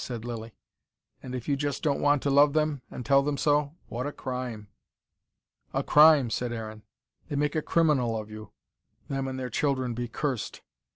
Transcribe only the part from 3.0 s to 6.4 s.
tell them so what a crime." "A crime!"